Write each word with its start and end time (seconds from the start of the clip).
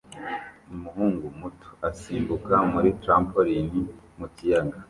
Umuhungu 0.73 1.25
muto 1.39 1.69
asimbuka 1.89 2.55
muri 2.71 2.89
trampoline 3.01 3.81
mu 4.19 4.27
kiyaga 4.35 4.77